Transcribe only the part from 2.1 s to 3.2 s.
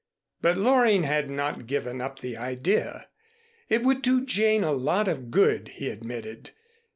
the idea.